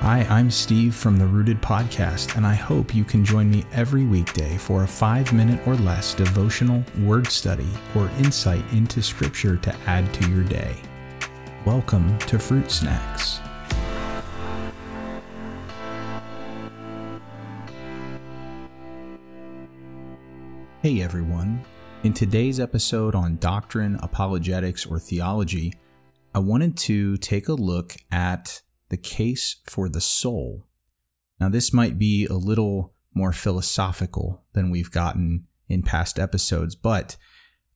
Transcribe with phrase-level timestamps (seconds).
[0.00, 4.06] Hi, I'm Steve from the Rooted Podcast, and I hope you can join me every
[4.06, 9.76] weekday for a five minute or less devotional word study or insight into Scripture to
[9.86, 10.74] add to your day.
[11.66, 13.40] Welcome to Fruit Snacks.
[20.80, 21.62] Hey everyone.
[22.04, 25.74] In today's episode on doctrine, apologetics, or theology,
[26.34, 30.66] I wanted to take a look at the case for the soul.
[31.40, 37.16] Now, this might be a little more philosophical than we've gotten in past episodes, but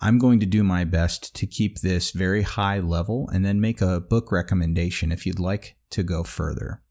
[0.00, 3.80] I'm going to do my best to keep this very high level and then make
[3.80, 6.82] a book recommendation if you'd like to go further.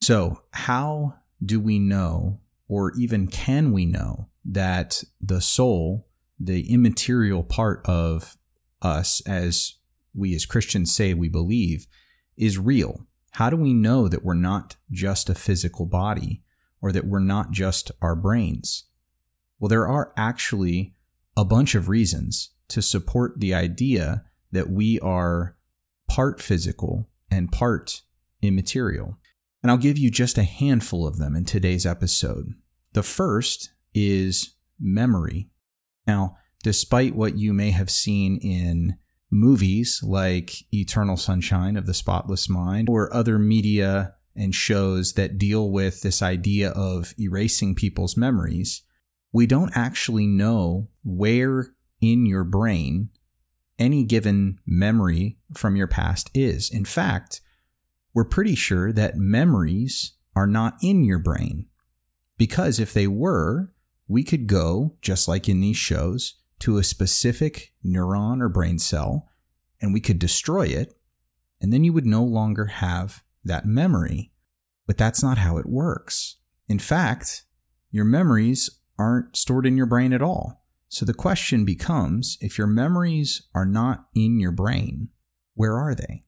[0.00, 6.08] So, how do we know, or even can we know, that the soul,
[6.38, 8.36] the immaterial part of
[8.80, 9.74] us as
[10.14, 11.86] we as Christians say we believe,
[12.36, 13.06] is real?
[13.32, 16.42] How do we know that we're not just a physical body
[16.80, 18.84] or that we're not just our brains?
[19.58, 20.94] Well, there are actually
[21.36, 25.56] a bunch of reasons to support the idea that we are
[26.08, 28.02] part physical and part
[28.42, 29.18] immaterial.
[29.62, 32.54] And I'll give you just a handful of them in today's episode.
[32.92, 35.48] The first is memory.
[36.06, 38.98] Now, despite what you may have seen in
[39.32, 45.70] movies like Eternal Sunshine of the Spotless Mind or other media and shows that deal
[45.70, 48.82] with this idea of erasing people's memories,
[49.32, 53.08] we don't actually know where in your brain
[53.78, 56.70] any given memory from your past is.
[56.70, 57.40] In fact,
[58.14, 61.66] we're pretty sure that memories are not in your brain.
[62.36, 63.72] Because if they were,
[64.08, 69.28] we could go, just like in these shows, to a specific neuron or brain cell
[69.80, 70.94] and we could destroy it,
[71.60, 74.30] and then you would no longer have that memory.
[74.86, 76.36] But that's not how it works.
[76.68, 77.44] In fact,
[77.90, 80.64] your memories aren't stored in your brain at all.
[80.88, 85.08] So the question becomes if your memories are not in your brain,
[85.54, 86.24] where are they?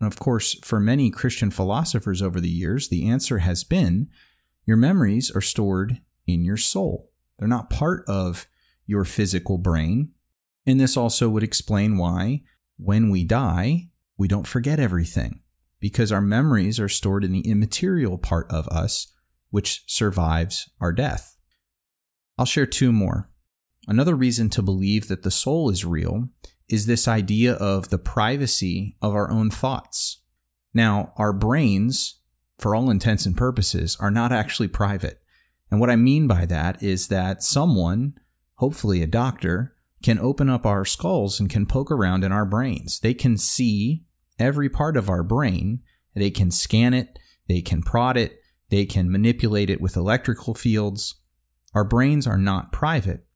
[0.00, 4.08] And of course, for many Christian philosophers over the years, the answer has been
[4.64, 7.10] your memories are stored in your soul.
[7.38, 8.46] They're not part of
[8.86, 10.10] your physical brain.
[10.66, 12.42] And this also would explain why,
[12.76, 15.40] when we die, we don't forget everything
[15.80, 19.12] because our memories are stored in the immaterial part of us,
[19.50, 21.36] which survives our death.
[22.38, 23.30] I'll share two more.
[23.86, 26.30] Another reason to believe that the soul is real
[26.68, 30.22] is this idea of the privacy of our own thoughts.
[30.72, 32.20] Now, our brains,
[32.58, 35.20] for all intents and purposes, are not actually private.
[35.70, 38.14] And what I mean by that is that someone
[38.56, 43.00] hopefully a doctor, can open up our skulls and can poke around in our brains.
[43.00, 44.04] They can see
[44.38, 45.80] every part of our brain.
[46.14, 48.38] They can scan it, they can prod it,
[48.68, 51.20] they can manipulate it with electrical fields.
[51.74, 53.26] Our brains are not private,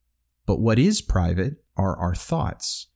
[0.47, 2.89] but what is private are our thoughts.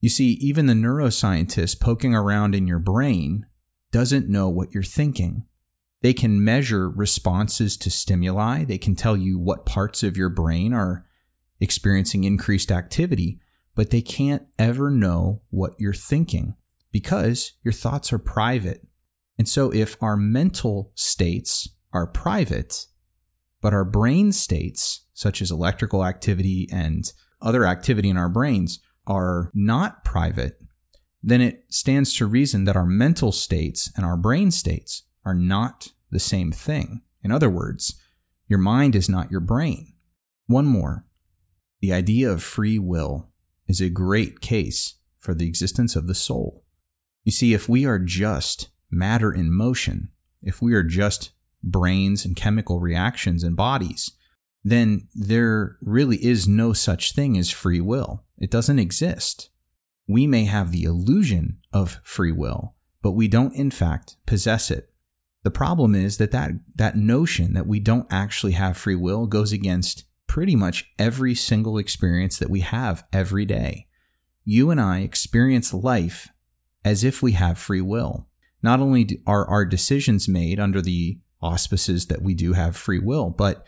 [0.00, 3.46] You see, even the neuroscientist poking around in your brain
[3.90, 5.44] doesn't know what you're thinking.
[6.02, 8.64] They can measure responses to stimuli.
[8.64, 11.07] They can tell you what parts of your brain are
[11.60, 13.40] experiencing increased activity,
[13.74, 16.54] but they can't ever know what you're thinking
[16.90, 18.86] because your thoughts are private.
[19.38, 22.86] And so, if our mental states are private,
[23.60, 29.50] but our brain states, such as electrical activity and other activity in our brains, are
[29.54, 30.60] not private,
[31.22, 35.88] then it stands to reason that our mental states and our brain states are not
[36.10, 37.02] the same thing.
[37.22, 38.00] In other words,
[38.46, 39.94] your mind is not your brain.
[40.46, 41.04] One more.
[41.80, 43.28] The idea of free will
[43.66, 46.64] is a great case for the existence of the soul.
[47.24, 50.08] You see, if we are just matter in motion,
[50.42, 54.12] if we are just brains and chemical reactions and bodies,
[54.64, 58.24] then there really is no such thing as free will.
[58.38, 59.50] It doesn't exist.
[60.06, 64.90] We may have the illusion of free will, but we don't in fact possess it.
[65.44, 69.52] The problem is that that, that notion that we don't actually have free will goes
[69.52, 73.88] against pretty much every single experience that we have every day.
[74.44, 76.28] You and I experience life
[76.84, 78.28] as if we have free will.
[78.62, 83.30] Not only are our decisions made under the auspices that we do have free will,
[83.30, 83.64] but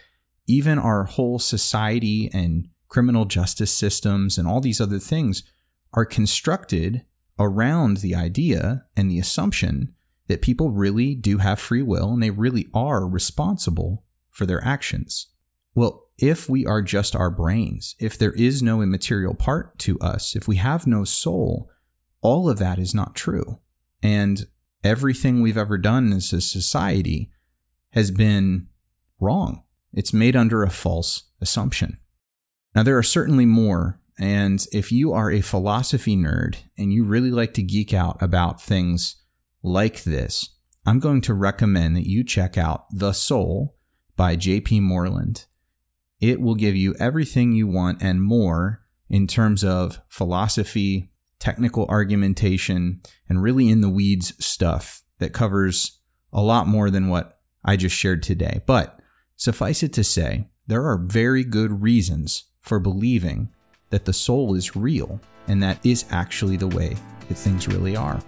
[0.47, 5.43] even our whole society and criminal justice systems and all these other things
[5.93, 7.05] are constructed
[7.39, 9.95] around the idea and the assumption
[10.27, 15.29] that people really do have free will and they really are responsible for their actions.
[15.75, 20.37] Well, if we are just our brains, if there is no immaterial part to us,
[20.37, 21.71] if we have no soul,
[22.21, 23.59] all of that is not true.
[24.03, 24.47] And
[24.85, 27.31] everything we've ever done as a society
[27.91, 28.69] has been
[29.19, 29.65] wrong.
[29.93, 31.99] It's made under a false assumption.
[32.75, 34.01] Now, there are certainly more.
[34.19, 38.61] And if you are a philosophy nerd and you really like to geek out about
[38.61, 39.17] things
[39.63, 40.51] like this,
[40.85, 43.77] I'm going to recommend that you check out The Soul
[44.17, 44.81] by J.P.
[44.81, 45.47] Moreland.
[46.21, 53.01] It will give you everything you want and more in terms of philosophy, technical argumentation,
[53.29, 56.01] and really in the weeds stuff that covers
[56.33, 58.61] a lot more than what I just shared today.
[58.67, 59.01] But
[59.37, 63.49] suffice it to say, there are very good reasons for believing
[63.89, 66.97] that the soul is real and that is actually the way
[67.29, 68.21] that things really are.